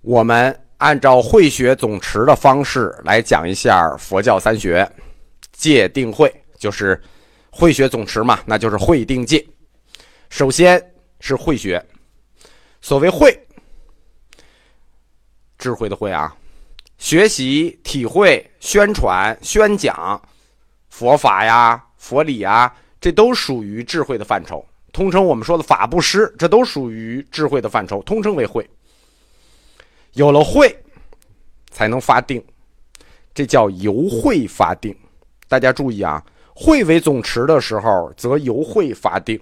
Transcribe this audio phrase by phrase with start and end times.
[0.00, 4.88] 我们按照慧学总持的方式来讲一下佛教三学，
[5.52, 7.00] 戒定慧就是
[7.50, 9.44] 慧学总持嘛，那就是慧定戒。
[10.30, 10.80] 首先
[11.20, 11.84] 是慧学，
[12.80, 13.36] 所谓慧，
[15.58, 16.34] 智慧的慧啊，
[16.98, 20.20] 学习、体会、宣传、宣讲
[20.90, 24.64] 佛法呀、佛理呀，这都属于智慧的范畴。
[24.92, 28.68] 通称我们说的法布施，这都属于智慧的范畴，通称为慧。
[30.18, 30.76] 有了慧，
[31.70, 32.44] 才能发定，
[33.32, 34.92] 这叫由慧发定。
[35.46, 36.20] 大家注意啊，
[36.56, 39.38] 慧为总持的时候，则由慧发定；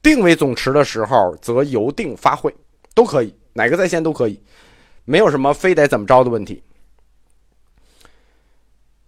[0.00, 2.54] 定为总持的时候，则由定发会，
[2.94, 4.40] 都可以，哪个在先都可以，
[5.04, 6.62] 没有什么非得怎么着的问题。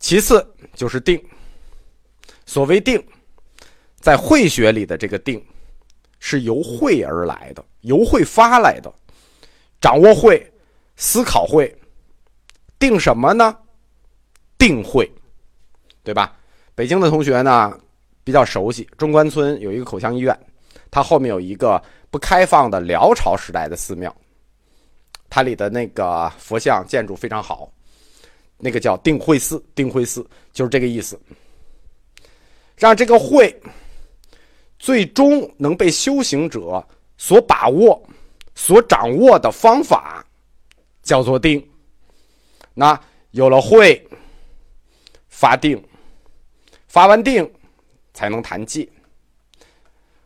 [0.01, 0.45] 其次
[0.75, 1.25] 就是定，
[2.45, 3.01] 所谓定，
[4.01, 5.41] 在慧学里的这个定。
[6.27, 8.91] 是由慧而来的，由慧发来的，
[9.79, 10.51] 掌握慧，
[10.97, 11.75] 思考会，
[12.79, 13.57] 定什么呢？
[14.59, 15.11] 定慧，
[16.03, 16.37] 对吧？
[16.75, 17.79] 北京的同学呢
[18.23, 20.39] 比较熟悉，中关村有一个口腔医院，
[20.91, 24.15] 它后面有一个不开放的辽朝时代的寺庙，
[25.29, 27.71] 它里的那个佛像建筑非常好，
[28.59, 31.21] 那个叫定慧寺，定慧寺就是这个意思，
[32.77, 33.55] 让这个慧。
[34.77, 38.03] 最终能被修行者所把握、
[38.55, 40.23] 所掌握的方法，
[41.05, 41.65] 叫做定。
[42.75, 44.05] 那有了慧，
[45.29, 45.81] 发定，
[46.89, 47.49] 发完定，
[48.13, 48.89] 才能谈戒。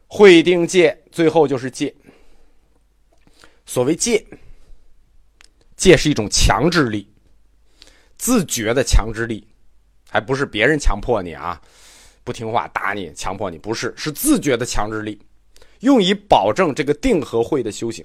[0.06, 1.94] 慧定戒，最后就是戒。
[3.66, 4.24] 所谓戒，
[5.76, 7.06] 戒是一种强制力，
[8.16, 9.46] 自觉的强制力，
[10.08, 11.60] 还不是别人强迫你啊。
[12.24, 15.20] 不听话打你，强迫你不是，是自觉的强制力，
[15.80, 18.02] 用以保证这个定和会的修行，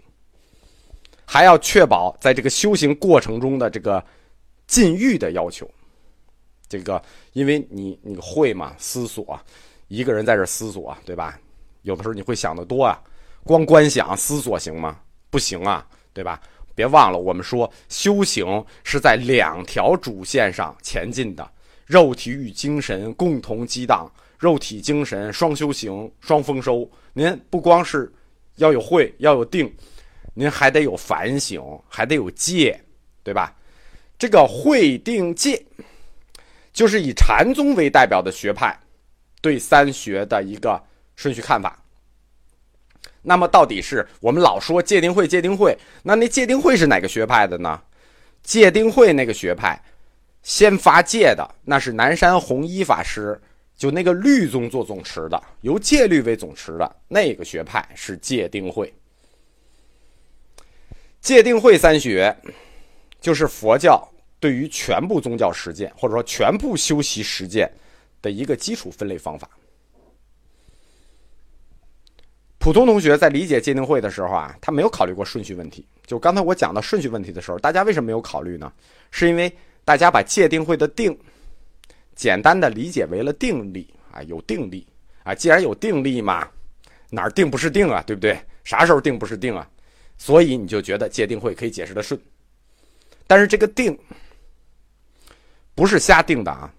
[1.25, 4.03] 还要确保在这个修行过程中的这个
[4.67, 5.69] 禁欲的要求。
[6.67, 7.01] 这个，
[7.33, 9.39] 因为你你会嘛，思索，
[9.87, 11.39] 一个人在这思索，对吧？
[11.83, 12.99] 有的时候你会想的多啊，
[13.43, 14.99] 光观想思索行吗？
[15.29, 16.41] 不行啊，对吧？
[16.73, 21.47] 别忘了，我们说修行是在两条主线上前进的。
[21.85, 26.89] 肉体与精神共同激荡，肉体精神双修行双丰收。
[27.11, 28.11] 您不光是
[28.55, 29.71] 要有慧，要有定，
[30.33, 32.79] 您还得有反省，还得有戒，
[33.23, 33.55] 对吧？
[34.17, 35.63] 这个慧定戒，
[36.71, 38.77] 就是以禅宗为代表的学派
[39.41, 40.81] 对三学的一个
[41.15, 41.77] 顺序看法。
[43.21, 47.81] 那么，到底是我们老说戒定慧，戒定慧，那那戒定慧是哪个学派的呢？
[48.41, 49.81] 戒定慧那个学派。
[50.41, 53.39] 先发戒的那是南山弘一法师，
[53.77, 58.93] 就那个律宗做总持的，由戒律为总持的那个学派是戒定慧。
[61.23, 62.35] 戒定慧三学，
[63.21, 64.05] 就是佛教
[64.39, 67.67] 对于全部宗教实践或者说全部修习实践
[68.21, 69.49] 的一个基础分类方法。
[72.59, 75.87] 普通同学在理解戒定慧的时候啊，他没有考虑过顺序问题。
[76.05, 78.71] 就刚才我讲到顺序问题的时候，大家为什么没有考虑呢？
[79.09, 79.51] 是因为。
[79.85, 81.13] 大家把戒定慧的定，
[82.15, 84.87] 简单的理解为了定力啊，有定力
[85.23, 86.47] 啊，既然有定力嘛，
[87.09, 88.39] 哪儿定不是定啊，对不对？
[88.63, 89.69] 啥时候定不是定啊？
[90.23, 92.17] 所以你就觉得戒定慧可以解释的顺。
[93.27, 93.99] 但是这个定
[95.75, 96.73] 不是瞎定的啊。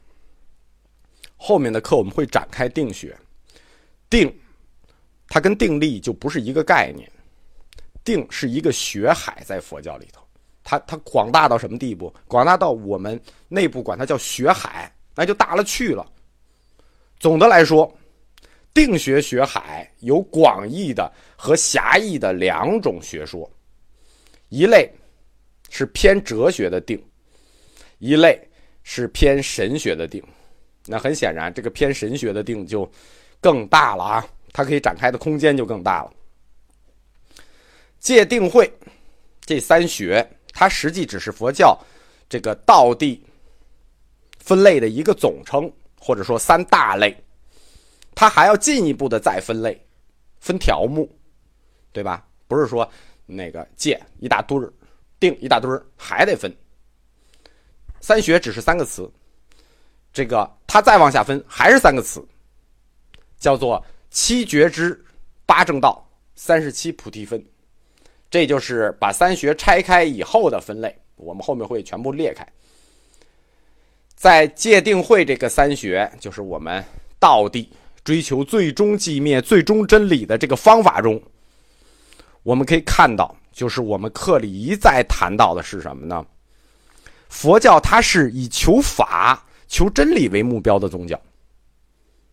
[1.37, 3.15] 后面的课我们会展开定学，
[4.09, 4.35] 定
[5.29, 7.07] 它跟定力就不是一个概念，
[8.03, 10.23] 定是一个学海在佛教里头。
[10.63, 12.11] 它它广大到什么地步？
[12.27, 16.11] 广大到我们内部管它叫学海，那就大了去了。
[17.19, 17.95] 总的来说，
[18.75, 23.51] 定学学海有广义的和狭义的两种学说，
[24.51, 24.91] 一类
[25.71, 27.03] 是偏哲学的定，
[27.99, 28.39] 一类
[28.83, 30.23] 是偏神学的定。
[30.85, 32.91] 那很显然，这个偏神学的定就
[33.41, 36.13] 更大了啊，它可以展开的空间就更大了。
[37.99, 38.71] 戒定慧
[39.47, 40.29] 这三学。
[40.57, 41.77] 它实际只是佛教
[42.29, 43.21] 这个道地
[44.39, 45.69] 分类的一个总称，
[45.99, 47.24] 或者说三大类。
[48.15, 49.81] 它还要进一步的再分类，
[50.41, 51.09] 分条目，
[51.93, 52.27] 对吧？
[52.47, 52.89] 不是说
[53.27, 54.73] 那个戒一大堆儿，
[55.19, 56.55] 定一大堆儿，还得分。
[58.01, 59.11] 三学只是三个词，
[60.13, 62.23] 这个它再往下分还是三个词，
[63.39, 65.03] 叫做七觉知、
[65.47, 66.07] 八正道、
[66.37, 67.45] 三十七菩提分。
[68.31, 72.47] 这就是把三学拆开以后的分类，我们后面会全部列开。
[74.15, 76.85] 在戒定慧这个三学，就是我们
[77.19, 77.71] 道地
[78.05, 81.21] 追求最终寂灭、最终真理的这个方法中，
[82.43, 86.25] 我们可以看到就是我们课里一再谈到的是什么呢？
[87.31, 91.21] 佛教它是以求法、求真理为目标的宗教。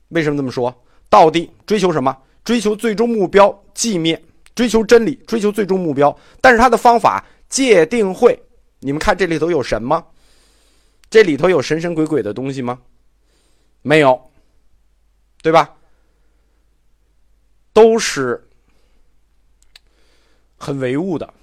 [0.09, 0.75] 为什么这么说？
[1.09, 2.15] 道地追求什么？
[2.43, 4.21] 追求最终目标寂灭，
[4.53, 6.15] 追求真理，追求最终目标。
[6.41, 8.37] 但是它的方法戒定慧，
[8.79, 10.05] 你们看这里头有神吗？
[11.09, 12.79] 这里头有神神鬼鬼的东西吗？
[13.81, 14.30] 没有，
[15.41, 15.75] 对吧？
[17.73, 18.47] 都是
[20.57, 21.33] 很唯物的。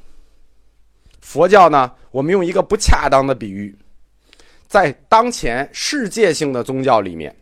[1.21, 3.77] 佛教呢，我们用一个不恰当的比喻，
[4.67, 7.35] 在当前世界性的宗教里面，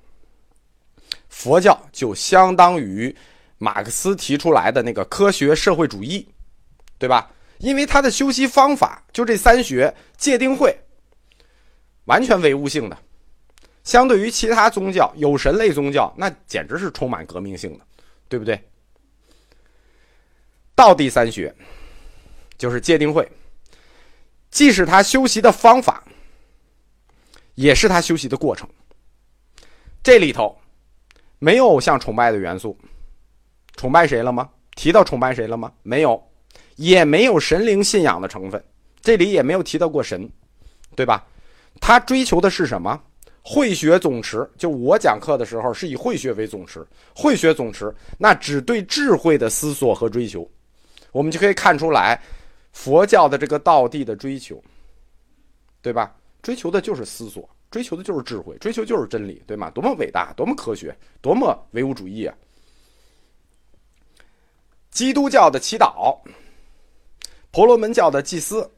[1.28, 3.14] 佛教就相当于
[3.58, 6.26] 马克思提出来的那个科学社会主义，
[6.98, 7.30] 对吧？
[7.58, 10.78] 因为他的修习方法就这三学戒定慧，
[12.04, 12.98] 完全唯物性的，
[13.86, 17.86] 相对于其他宗教有神类宗教，那简直是充满革命性的，
[18.28, 18.60] 对不对？
[20.74, 21.54] 道地三学
[22.58, 23.30] 就是戒定慧，
[24.50, 26.02] 既是他修习的方法，
[27.54, 28.68] 也是他修习的过程。
[30.02, 30.58] 这里头
[31.38, 32.76] 没有偶像崇拜的元素，
[33.76, 34.50] 崇拜谁了吗？
[34.74, 35.72] 提到崇拜谁了吗？
[35.84, 36.20] 没有，
[36.74, 38.62] 也没有神灵信仰的成分，
[39.00, 40.28] 这里也没有提到过神，
[40.96, 41.24] 对吧？
[41.80, 43.00] 他追求的是什么？
[43.48, 46.84] 慧学总持，就我讲课的时候是以慧学为总持，
[47.14, 50.50] 慧学总持那只对智慧的思索和追求。
[51.12, 52.20] 我们就可以看出来，
[52.72, 54.60] 佛教的这个道地的追求，
[55.80, 56.12] 对吧？
[56.42, 59.70] 追求的就是思索，追求的就是智慧，追求就是真理，对吗？
[59.70, 62.34] 多么伟大，多么科学，多么唯物主义啊！
[64.90, 66.18] 基督教的祈祷，
[67.52, 68.68] 婆罗门教的祭司，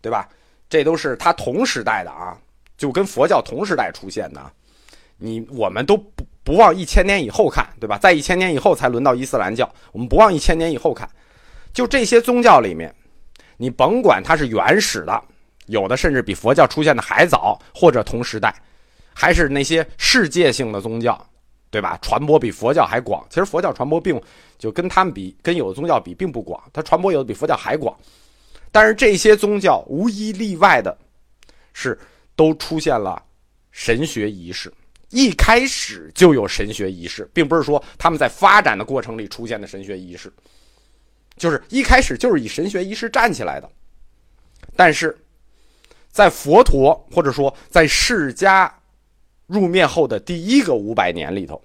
[0.00, 0.26] 对吧？
[0.70, 2.40] 这都是他同时代的啊，
[2.76, 4.52] 就跟佛教同时代出现的。
[5.18, 7.96] 你我们都不不往一千年以后看，对吧？
[7.98, 11.08] 在一千年以后才轮到伊斯兰教，我们不往一千年以后看。
[11.72, 12.94] 就这些宗教里面，
[13.56, 15.22] 你甭管它是原始的，
[15.66, 18.54] 有的甚至比佛教出现的还早，或者同时代，
[19.14, 21.18] 还是那些世界性的宗教，
[21.70, 21.98] 对吧？
[22.02, 23.26] 传播比佛教还广。
[23.30, 24.20] 其实佛教传播并
[24.58, 27.94] 就跟他们比，跟有的宗教比并不广，它传播有的比佛教还广。
[28.70, 30.96] 但是这些宗教无一例外的，
[31.72, 31.98] 是
[32.36, 33.20] 都出现了
[33.72, 34.72] 神学仪式，
[35.08, 40.32] 一开始就有神学仪式，并不是说他们在发展的过程里出现的神学仪式。
[41.36, 43.70] 就是一开始就是以神学仪式站起来的，
[44.74, 45.14] 但是，
[46.10, 48.70] 在佛陀或者说在释迦
[49.46, 51.62] 入灭后的第一个五百年里头，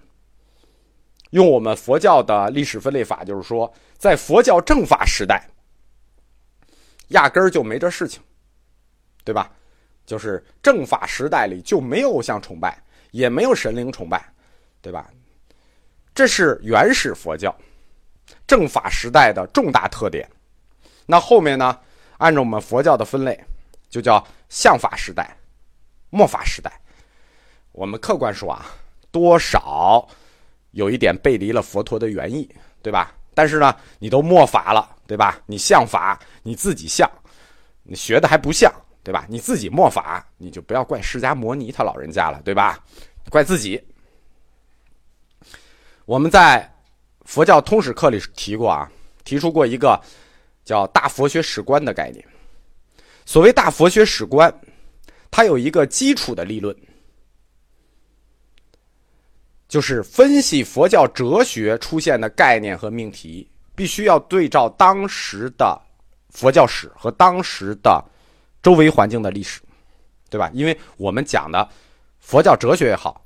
[1.29, 5.49] 用我们佛教的历史分类法，就是说，在佛教正法时代，
[7.07, 8.21] 压根儿就没这事情，
[9.23, 9.49] 对吧？
[10.05, 12.77] 就是正法时代里就没有偶像崇拜，
[13.11, 14.23] 也没有神灵崇拜，
[14.81, 15.09] 对吧？
[16.13, 17.55] 这是原始佛教。
[18.47, 20.29] 正法时代的重大特点，
[21.05, 21.77] 那后面呢？
[22.17, 23.37] 按照我们佛教的分类，
[23.89, 25.35] 就叫相法时代、
[26.09, 26.71] 末法时代。
[27.71, 28.65] 我们客观说啊，
[29.09, 30.07] 多少
[30.71, 32.47] 有一点背离了佛陀的原意，
[32.81, 33.13] 对吧？
[33.33, 35.39] 但是呢，你都末法了，对吧？
[35.45, 37.09] 你相法你自己相，
[37.83, 38.71] 你学的还不像，
[39.03, 39.25] 对吧？
[39.29, 42.83] 你自己莫法，你就不要怪释迦摩尼他老人家了，对吧？
[43.29, 43.81] 怪自己。
[46.05, 46.67] 我们在。
[47.23, 48.91] 佛教通史课里提过啊，
[49.23, 49.97] 提出过一个
[50.65, 52.25] 叫“大佛学史观”的概念。
[53.25, 54.53] 所谓“大佛学史观”，
[55.31, 56.75] 它有一个基础的立论，
[59.69, 65.79] 就是分析佛教哲学出现的概念和命题，必须要对照当时的
[66.31, 68.03] 佛教史和当时的
[68.61, 69.61] 周围环境的历史，
[70.29, 70.49] 对吧？
[70.53, 71.67] 因为我们讲的
[72.19, 73.25] 佛教哲学也好，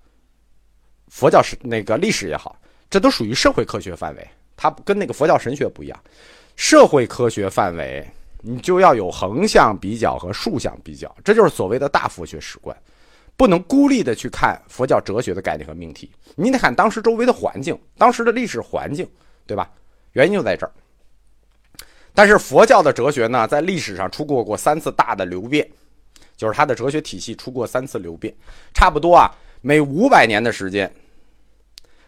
[1.09, 2.57] 佛教是那个历史也好。
[2.89, 4.25] 这都属于社会科学范围，
[4.55, 5.99] 它跟那个佛教神学不一样。
[6.55, 8.07] 社会科学范围，
[8.39, 12.77] 你就要有横向比较和竖向比较，这就是所谓的大佛学史观，
[13.35, 19.05] 不能孤立的去看佛教哲学的概念和命题，你得看当时周围的环境，当时的历史环境，
[19.45, 19.69] 对吧？
[20.13, 20.71] 原因就在这儿。
[22.15, 25.69] 但是佛教的哲学呢，在历史上出过过三次大的流变，
[26.37, 28.33] 就是它的哲学体系出过三次流变，
[28.73, 29.29] 差不多啊，
[29.61, 30.91] 每五百年的时间。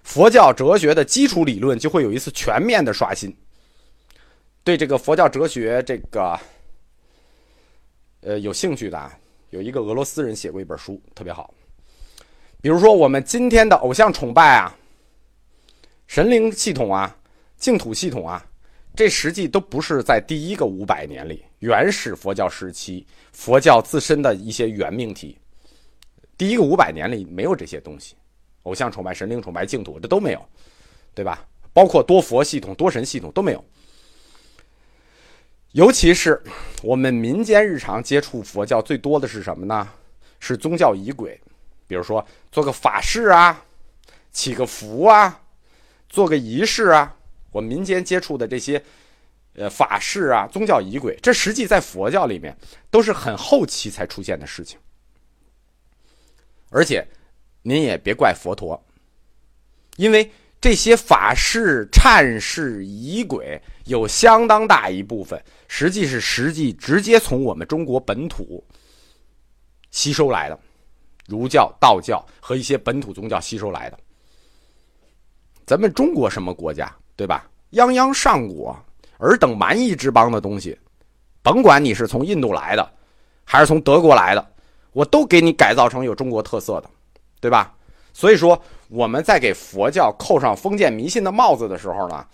[0.03, 3.35] 佛教哲学的基础理论就会有一次全面的刷新。
[4.63, 6.39] 对这个佛教哲学这个，
[8.21, 9.13] 呃，有兴趣的啊，
[9.49, 11.53] 有一个俄罗斯人写过一本书，特别好。
[12.61, 14.73] 比如说我们今天的偶像崇拜啊、
[16.07, 17.15] 神灵系统啊、
[17.57, 18.45] 净土系统啊，
[18.97, 25.37] 这实际都不是在第一个五百年里原始佛教时期佛教自身的一些原命题。
[26.35, 28.15] 第一个五百年里没有这些东西。
[28.63, 30.43] 偶像崇拜、神灵崇拜、净土，这都没有，
[31.13, 31.45] 对吧？
[31.73, 33.63] 包括多佛系统、多神系统都没有。
[35.73, 36.41] 尤其是
[36.81, 39.87] 我们民间日常接触佛教最多的是什么呢？
[40.39, 41.39] 是宗教仪轨，
[41.87, 43.63] 比如说做个法事啊，
[44.31, 45.39] 祈个福啊，
[46.09, 47.13] 做个仪式啊。
[47.57, 48.79] 我们民间接触的这些，
[49.55, 52.55] 呃，法事啊，宗教仪轨，这实际在佛教里面
[52.91, 54.77] 都是很后期才出现的事情。
[56.69, 57.07] 而且，
[57.63, 58.79] 您也别怪佛陀，
[59.95, 68.63] 因为这些法事、忏事、仪轨有相当大一部分，实际是实际直接从我们中国本土
[69.89, 70.59] 吸收来的，
[71.25, 73.99] 儒教、道教和一些本土宗教吸收来的。
[75.65, 76.95] 咱们中国什么国家？
[77.17, 77.45] 对吧？
[77.73, 78.73] 泱泱上古，
[79.17, 80.79] 尔等蛮夷之邦的东西，
[81.41, 82.91] 甭管你是从印度来的，
[83.43, 84.51] 还是从德国来的，
[84.93, 86.89] 我都给你改造成有中国特色的，
[87.41, 87.73] 对吧？
[88.13, 92.25] 所以说，我们在给佛教扣上封建迷信的帽子的时候呢，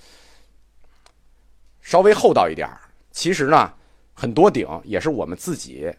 [1.81, 2.79] 稍微厚道一点儿
[3.11, 3.73] 其实呢，
[4.13, 5.91] 很多顶也是我们自己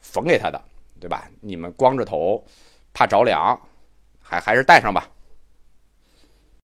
[0.00, 0.60] 缝给他的，
[0.98, 1.28] 对吧？
[1.40, 2.44] 你们光着头，
[2.92, 3.58] 怕着凉，
[4.20, 5.08] 还还是戴上吧。